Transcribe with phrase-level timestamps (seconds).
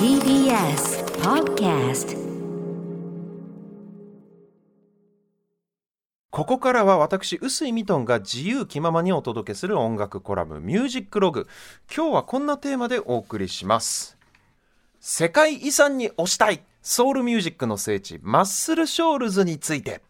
[0.00, 2.18] TBS Podcast
[6.30, 11.46] ここからは私臼井ミトンが自由気ままにお届けする音楽コラム「ミュージックログ」
[11.94, 14.18] 今日はこんなテーマでお送りします。
[14.98, 16.64] 世界遺産に推したい。
[16.82, 20.02] ソウルミュージックの聖地マッスルショールズについて。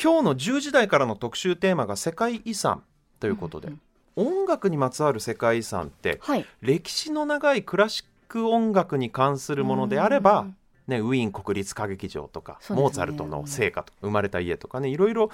[0.00, 2.84] 今日の10時台からの特集テーマが世界遺産
[3.18, 3.72] ということで、
[4.16, 6.46] 音楽にまつわる世界遺産って、はい。
[6.60, 12.76] 歴史の長いクラシック音楽に関するものであればうん、ね、ウィーン国立歌劇場とか、ね。
[12.76, 15.30] モーツァルトの聖歌と生まれた家とかねいろいろ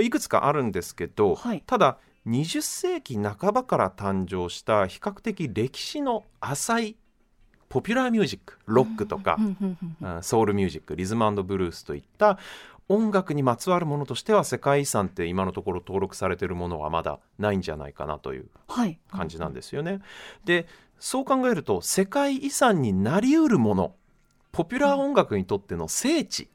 [0.00, 1.62] いくつかあるんですけど、はい。
[1.66, 6.96] ただ20世紀半ばから誕生した比較的歴史の浅い
[7.70, 9.38] ポピュラーミュージックロックとか
[10.22, 12.38] ソウルミュージックリズムブルースといった
[12.90, 18.98] 音楽にまつわるものとしては世界遺産って今のところ登録されているものはまだないんじゃないかなというはい。
[19.12, 20.00] 感じなんですよね。
[20.44, 20.66] で
[20.98, 23.94] そう考えると世界遺産になりうるもの
[24.50, 26.50] ポピュラー音楽にとっての聖地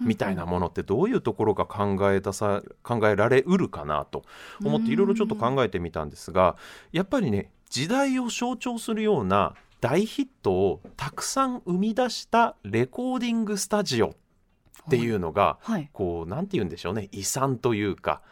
[0.00, 4.24] みたいなものってどういうところが考え出さ考えられうるかなと
[4.62, 6.56] 思っていろいろちょっと考えてみたんですが
[6.92, 14.12] やっぱりね時代を象徴するような大ヒットをたくさん生み出したレコーディングスタジオっ
[14.88, 15.90] ていうのがはい。
[15.92, 17.08] こうなんて言うんでしょうね。
[17.12, 18.22] 遺産というか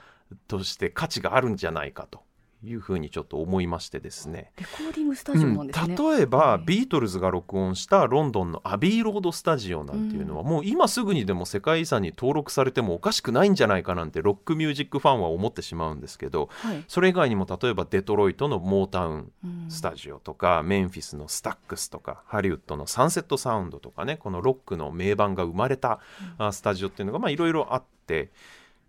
[0.46, 2.22] として価値があるんじゃないかと
[2.64, 4.52] いうふうにちょっと思いましてですね。
[4.58, 5.94] レコーディングスタジオなんですね。
[5.96, 16.84] うん例えば、はいビートルズが録音したロンドンのアビーロードスタジオなんていうのは、もう今すぐにでも世界遺産に登録されてもおかしくないんじゃないかなんてロックミュージックファンは思ってしまうんですけどはい。
[16.88, 26.00] それ以外にも例えばデトロイトのモータウンうんスタジオとか、メンフィスのスタックスとかハリウッドのサンセットサウンドとかねこのロックの名盤が生まれた、
[26.38, 28.30] あスタジオっていうのがまあいろいろあって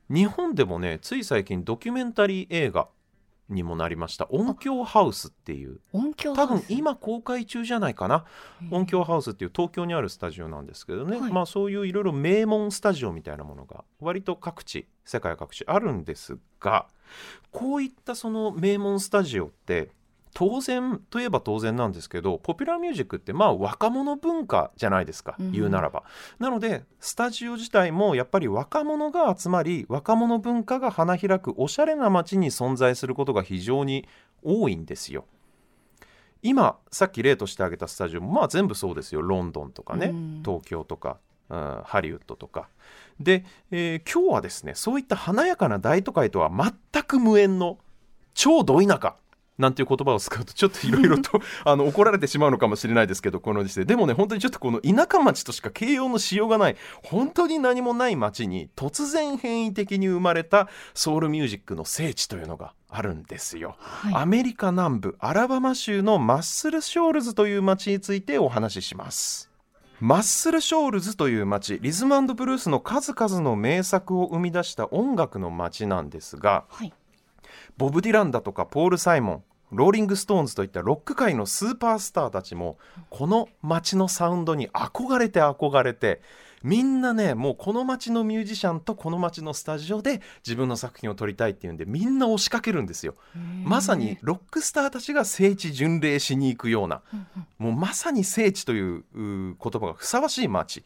[0.10, 2.88] 日本でもねつい最近ドキュメンタリー映画
[3.50, 4.28] にもなりました。
[4.30, 5.80] 音響ハウスっていう。
[5.92, 8.26] 音響多分今公開中じゃないかな。
[8.72, 11.32] 音響ハウスっていう東京にあるスタジオなんですけどね、はい。
[11.32, 16.88] まあそういういろいろ名門スタジオみたいなものが割と各地世界各地あるんですが
[17.52, 19.90] こういったその名門スタジオって
[20.34, 25.52] 当然といえば当然なんですけどポピュラーミュージックってまあ若者文化じゃないですか、うん。
[25.52, 26.04] 言うならば。
[26.40, 34.08] なのでスタジオ自体もやっぱり若者が集まり若者文化が花開くおしゃれな街に存在することが非常に
[34.44, 35.26] 多いんですよ。
[36.42, 39.22] 今さっき例として挙げたスタジオもまあ全部そうですよ。
[39.22, 40.42] ロンドンとかね、うん。
[40.46, 41.18] 東京とか、
[41.50, 42.70] うんハリウッドとか。
[43.20, 47.80] で、えー今日はですねそういった華やかな大都会とは全く無縁の
[48.36, 49.16] 超ど田舎
[49.60, 63.76] なんていう言葉を使うとちょっといろいろと あの怒られてしまうのかもしれないですけどこの時世でもね本当にちょっとこの田舎町としか形容のしようがない本当に何もない町に突然変異的に生まれたソウルミュージックの聖地というのがあるんですよ。
[63.78, 64.16] はい。
[64.16, 69.52] アメリカ南部アラバマ州のマッスルショールズという町についてお話しします
[70.00, 76.94] マッスルショールズという町リズムブルースの数々の名作を生み出した音楽の町なんですがはい。
[77.78, 82.78] ボブ・ディランだとかポール・サイモンローリング・ストーンズといったロック界のスーパースターたちも
[83.10, 86.22] この街のサウンドに憧れて憧れて
[86.64, 93.16] みんなねもうこの街のミュージシャンとこの街のスタジオで自分の作品を撮りたいっていうんでみんな押しかけるんですよ。
[93.64, 97.02] まさにロックスターたちが聖地巡礼しに行くような
[97.58, 100.84] もうまさに聖地というう言葉がふさわしい街。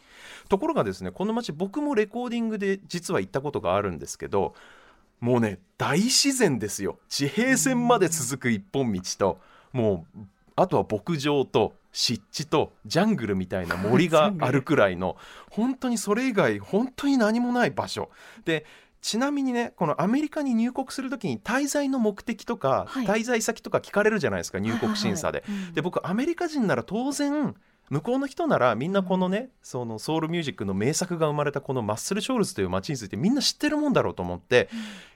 [0.50, 4.54] ところがですねこの街僕もレコーディングで実は行ったことがあるんですけど
[5.20, 6.98] もうね大自然ですよ。
[7.10, 9.40] 地平線まで続く一本道と
[9.72, 10.20] もう
[10.56, 15.16] あとは牧場と湿地とジャングルみたいな森が あるくらいの
[15.50, 18.10] 本当にそれ以外本当に何もない場所。
[18.46, 18.66] で
[19.02, 23.06] ちなみにねこのアメリカに入国するときに滞在の目的とか、はい。
[23.06, 25.44] 滞在先とか聞かれるじゃないですか入国審査で。
[25.46, 25.68] はいはいはい。
[25.68, 25.74] うん。
[25.76, 27.56] で僕アメリカ人なら当然
[27.90, 34.70] 向こうの人ならみんなこのね、そのソウルミュージックの名作が生まれたこのマッスルショールズという街についてみんな知ってるもんだろうと思って、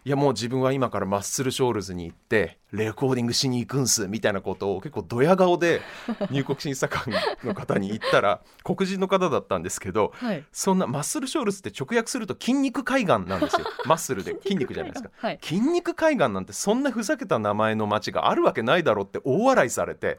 [0.06, 5.82] いやもう自分は今からマッスルショールズに行ってレコーディングしに行くんすみたいなことを結構ドヤ顔で
[6.32, 7.14] 入国審査官
[7.44, 10.46] の方に言ったら黒人の方だったんですけどはい。
[10.52, 15.10] そんなマッスルショールズって直訳すると筋肉海岸なんですよ マッスルで筋肉じゃないですか。
[15.18, 15.40] はい。
[15.42, 20.18] 筋肉海岸なんてそんなふざけた名前の街があるわけないだろうって大笑いされて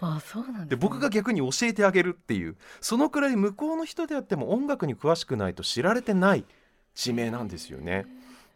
[0.62, 0.66] ね。
[0.66, 2.37] で僕が逆に教えてあげるっていう
[2.80, 6.44] そのくらい向こうの人であっても音楽に詳しくないと知られてない
[6.94, 8.06] 地名なんですよね。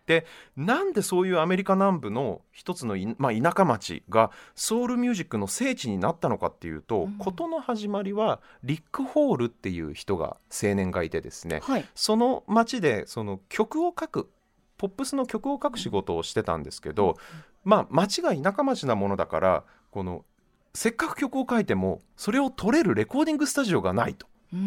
[0.07, 0.27] で
[0.57, 11.85] なんでそういうアメリカ南部の一つのい、まあ、田舎町がソウルミュージックの聖地になったのかっていうと、うん事の始まりはリック・ホールっていう人が青年がいてですねはい。
[11.95, 14.29] その町でその曲を書く
[14.77, 17.17] ポップスの曲を書く仕事をしてたんですけど、
[17.65, 20.25] まあ町が田舎町なものだからこの
[20.75, 24.27] せっかく曲を書いてもそれを撮れるレコーディングスタジオがないと。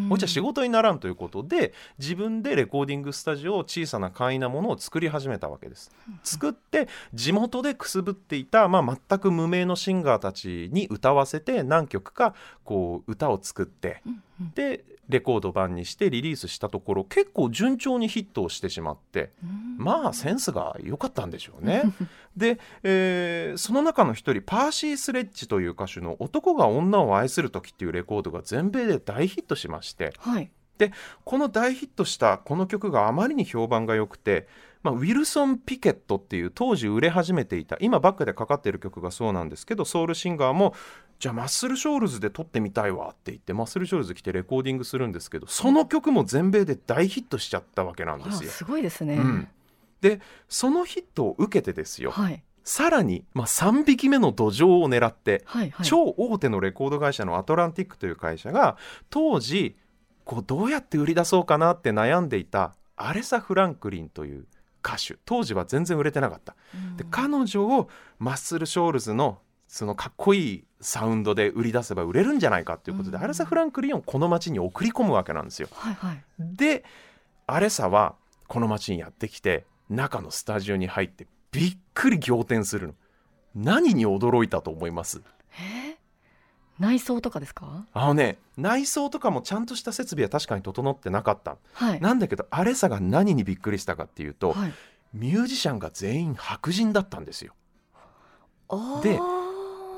[0.10, 5.92] こっちは仕事にならんということで自分でレコーディングスタジオを小さな簡易なものを作り始めたわけです。
[6.24, 14.02] 作って地元でくすぶっていた、まあ、全く無名のシンガーたちに歌わせて何曲かこう歌を作って
[14.56, 19.32] でレコード版にしてリリースしたところ結構順調にヒットをしてしまって
[19.78, 21.84] まあセンスが良かったんでしょうね。
[22.36, 30.52] で、えーその中の一人パーシー・スレッジという歌手の「男が女を愛する時」っていうレコードが全米で大ヒットしましてはい。
[31.24, 34.48] この大ヒットしたこの曲があまりに評判が良くて、
[34.84, 40.76] まあ、ウィルソン・ピケットっていう当時売れ始めていた今バックでかかっている曲がそうなんですけどソウルシンガーも
[41.20, 48.50] じゃあマッスル・ショールズで撮ってみたいわって言ってマッスル・ショールズ来てレコーディングするんですけどその曲も全米で大ヒットしちゃったわけなんですよ。
[48.50, 49.16] あすごいですね。
[49.16, 49.48] うん、
[50.02, 50.20] で
[50.50, 52.44] そのヒットを受けてですよはい。
[52.64, 55.86] さらに、まあ、3匹目の土壌を狙ってはいはい。
[55.86, 58.78] 超大手のレコード会社のアトランティックという会社が
[59.10, 59.78] 当時
[60.26, 64.48] こうどうやって売り出そうかなって悩んでいたアレサ・フランクリンという
[64.84, 66.56] 歌手当時は全然売れてなかった。
[66.74, 67.90] うんで彼女を
[68.20, 75.68] マッスル・ショールズのそのかっこいいサウンドで売り出せば売れるんじゃないかということで、うんアレサ・フランクリンをこの街に送り込むわけなんですよ。
[75.74, 76.24] はいはい。
[76.40, 76.84] で
[77.48, 78.16] アレサは
[78.48, 82.94] この街にやってきて中のスタジオに入ってびっくり仰天するの。
[83.56, 85.22] 何に驚いたと思います？
[85.60, 85.92] え？
[85.92, 85.96] ー
[86.78, 87.86] 内装とかですか？
[87.94, 92.02] あのね内装とかもちゃんとした設備は確かに整ってなかったはい。
[92.02, 94.74] なんだけどアレサが何にびっくりしたかっていうと、はい。
[95.14, 97.54] ミュージシャンが全員白人だったんですよ
[99.02, 99.18] で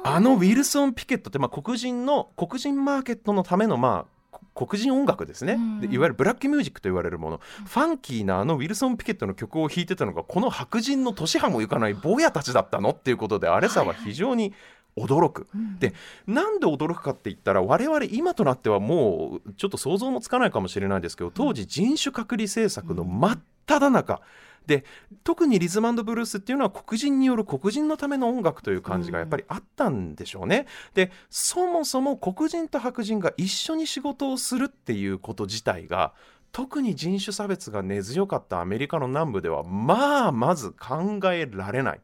[0.04, 5.80] あのウィルソン・ピケットって、まあ、黒人の黒人マーケットのためのまあこ黒人音楽ですね、うん。
[5.82, 14.54] でいわゆるブラックミュージックと言われるもの、ファンキーなあのウィルソン・ピケットの曲を弾いてたのがこの白人の年派もいかない坊やたちだったのっていうことでアレサは非常に
[14.98, 15.80] 驚く、うん。
[15.80, 15.94] で
[16.26, 24.22] なんで驚くかって言ったら我々今となってはもうちょっと想像もつかないかもしれないですけど当時人種隔離政策の真っ只中
[24.68, 24.84] で
[25.24, 30.68] 特にリズムブルースっていうのは黒人による黒人のための音楽という感じがやっぱりあったんでしょうね。
[30.94, 36.14] でそもそも黒人と白人が一緒に仕事をするっていうこと自体が
[36.52, 42.02] 特に人種差別が根強かったアメリカの南部ではまあまず考えられない。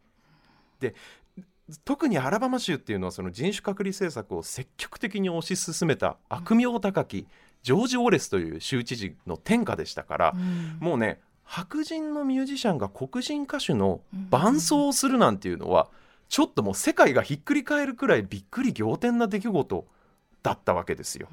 [0.79, 0.95] で
[1.85, 7.25] 特にアラバマ州っていうのはその人種隔離政策を積極的に推し進めた悪名高き
[7.61, 15.89] ジョージ・オレスという州知事の天下でしたから、うんもうね白人のミュージシャンが黒人歌手の伴奏をするなんていうのは
[16.29, 19.85] ちょっともう世界がひっくり返るくらいびっくり仰天な出来事
[20.41, 21.27] だったわけですよ。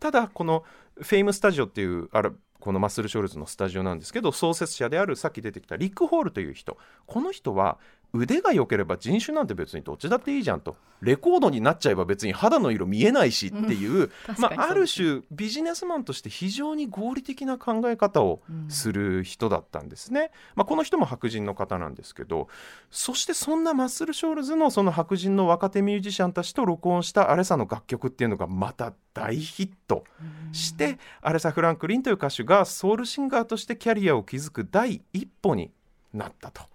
[0.00, 0.64] ただこの
[0.96, 6.76] フェイムスタジオっていうあらこのマッスル・ショールズのスタジオなんですけど創設者であるさっき出てきたリック・ホールという人。
[7.06, 7.78] この人は
[8.14, 10.76] 腕が良ければ人種なんて別にどっちだっていいじゃんと。
[11.00, 20.30] レコードになっちゃえば別に肌の色見えないしっていう、まあ、ある種ビジネスマンとして非常に合理的な考え方をする人だったんですね。
[20.54, 22.48] まあ、この人も白人の方なんですけど
[22.90, 30.04] そしてそんなマッスル・ショールズのその白人の若手ミュージシャンたちと録音したアレサの楽曲っていうのがまた大ヒット
[30.52, 35.72] してアレサ・フランクリンという歌手がソウルシンガーとしてキャリアを築く第一歩に
[36.12, 36.71] なったと。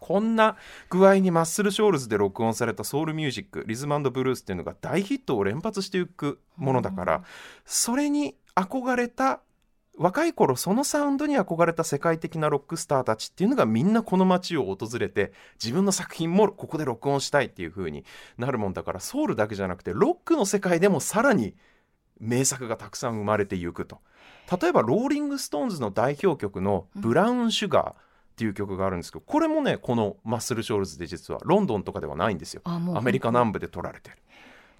[0.00, 0.56] こんな
[0.90, 7.24] 具合にマッスル・ショールズで録音されたソウルミュージックリズムブルースっていうのが大ヒットを連発していくものだから
[7.64, 9.40] それに憧れた
[9.98, 18.04] 若い頃そのサウンドに憧れた世界的なロックスターたちっていうのがみんなこの街を訪れて自分の作品もここで録音したいっていう風に
[18.36, 21.54] なるもんだからソウルだけじゃなくてロックの世界でもさらに
[22.20, 24.00] 名作がたくさん生まれていくと。
[24.60, 27.94] 例えばローリング・ストーンズの代表曲の「ブラウン・シュガー」
[28.36, 32.60] っていう曲があるんですけどこれもねこのマッスル・ショールズで実はロンドンとかではないんですよ。
[32.64, 34.16] アメリカ南部で録られてる。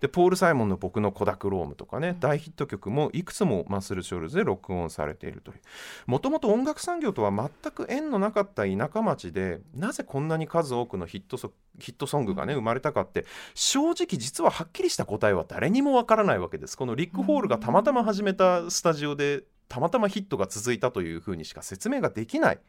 [0.00, 5.60] でポール・サイモンの「僕のコダクローム」とかね、大ヒット曲もいくつもマッスル・ショールズで録音されているという。
[6.06, 16.76] もともと音楽産業とは全く縁のなかった田舎町でなぜこんなに数多くのヒットソヒットソングがね生まれたかって正直実ははっきりした答えは誰にもわからないわけです。
[16.76, 22.60] このリック・ホールがたまたま始めたスタジオでたまたまヒットが続いたというふうにしか説明ができない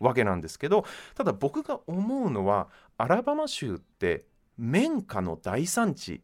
[0.00, 4.24] わけなんですけどただ僕が思うのはアラバマ州って
[4.58, 6.22] 綿花の大産地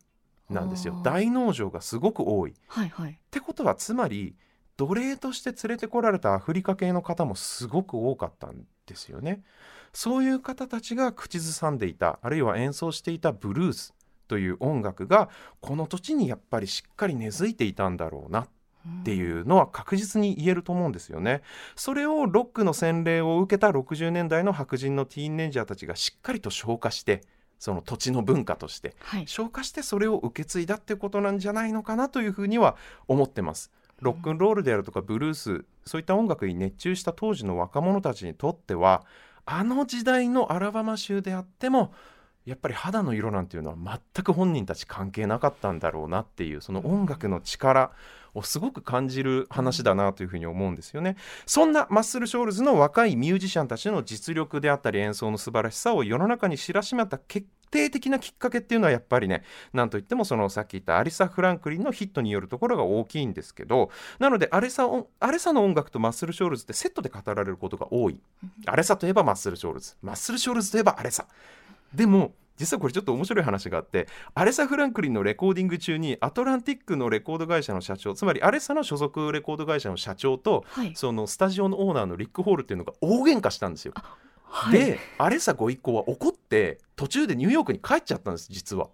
[0.50, 1.00] なんですよ。
[1.04, 2.52] 大農場がすごく多い。
[2.52, 3.18] っはいはい。
[3.30, 4.34] てことはつまり
[4.76, 9.42] 奴隷として連れてこられたアフリカ系の方もすごく多かったんですよね。
[9.92, 12.18] そういう方たちが口ずさんでいた。
[12.22, 13.94] あるいは演奏していたブルース
[14.28, 15.28] という音楽が
[15.60, 18.42] この土地にやっぱりしっかり根付いていたんだろうな。
[18.42, 18.48] っ
[19.04, 21.42] ていうのは確実に言えると思うんですよね。
[21.76, 27.22] それをロックの洗礼を受けた60年代の白人のティーンネイジャーたちがしっかりと消化して
[27.58, 29.26] その土地の文化としてはい。
[29.26, 32.76] 消化してそれを受け継いだってことなんじゃないのかなというふうには
[33.06, 33.70] 思ってます。
[34.00, 39.04] ロックンロールであるとかブルースそういった音楽に熱中した当時の若者たちにとっては
[39.44, 41.92] あの時代のアラバマ州であっても
[42.48, 47.92] やっぱり肌の色なんていうのは全く本人たち関係なかったんだろうなっていうその音楽の力
[48.34, 51.16] をすごく感じる話だなというふうに思うんですよね。
[51.46, 59.42] そんなマッスル・ショールズの若いミュージシャンたちの実力であったり演奏の素晴らしさを世の中に知らしめた決定的なきっかけっていうのはやっぱりね
[59.74, 68.18] なんといってもそのさっき言ったアレサ・フランクリンのヒットによるところが大きいんですけどなのでアレサ音アレサの音楽とマッスル・ショールズってセットで語られることが多い。
[68.66, 69.96] アレサといえばマッスル・ショールズ。
[70.02, 71.26] マッスル・ショールズといえばアレサ。
[71.92, 80.92] でも実はこれちょっと面白い話があってアレサ・フランクリンのレコーディング中にアトランティックのレコード会社の社長つまりアレサの所属レコード会社の社長とはい。
[80.94, 83.94] そのスタジオのオーナーのリック・ホールっていうのが大喧嘩したんですよ。
[84.42, 88.88] はい、でアレサご一行は怒って途中でニューヨークに帰っちゃったんです実は。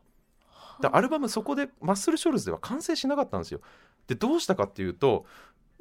[0.81, 3.61] でアルバムそこでマッスル・ショルズでは完成しなかったんですよ。
[4.07, 5.25] でどうしたかっていうと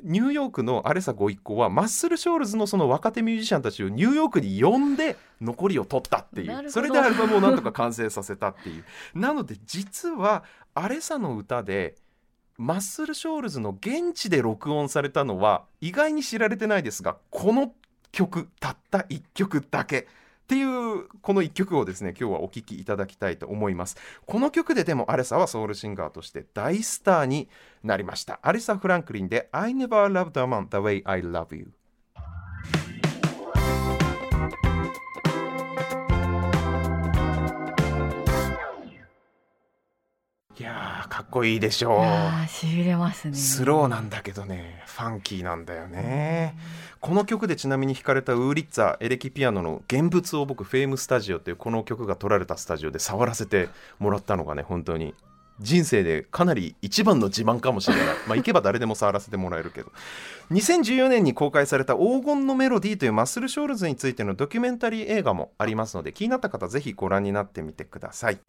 [0.04, 6.70] ニューヨークのアレサご一行はマッスル・ショールズのその若手ミュージシャンたちをニューヨークに呼んで残りを取ったっていう。
[6.70, 8.84] それでアルバムをなんとか完成させたっていう。
[9.18, 10.44] なので実は
[10.74, 11.96] アレサの歌で
[12.58, 17.74] マッスル・ショールズの現地で録音されたのは意外に知られてないですがこの
[18.12, 20.08] 曲たった1曲だけ
[20.44, 23.96] っていうこの1曲をですね今日はお聴きいただきたいと思います。
[24.26, 27.48] この曲ででもアレサはソウルシンガーとして大スターに
[27.82, 28.40] なりました。
[28.44, 31.72] アレサ・フランクリンで I never loved a man the way I love you
[40.60, 42.48] いやーかっこいいでしょう。
[42.48, 43.34] しびれますね。
[43.34, 44.84] スローなんだけどね。
[44.86, 46.56] ファンキーなんだよね
[47.04, 53.68] この曲でちなみに弾かれたウーリッツァエレキピアノの現物を僕フェームスタジオっていうこの曲が撮られたスタジオで触らせて
[54.00, 55.14] もらったのがね本当に。
[55.60, 58.06] 人生でかなり一番の自慢かもしれない。
[58.26, 59.92] まあ行けば誰でも触らせてもらえるけど。
[60.52, 68.40] 2014年に公開された「黄金のメロディー」というマッスル・ショールズについてのドキュメンタリー映画もありますので気になった方ぜひご覧になってみてください。